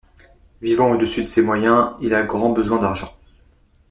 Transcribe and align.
Vivant 0.63 0.89
au-dessus 0.93 1.19
de 1.21 1.25
ses 1.27 1.43
moyens, 1.43 1.91
il 2.01 2.15
a 2.15 2.23
grand 2.23 2.49
besoin 2.49 2.79
d’argent. 2.79 3.13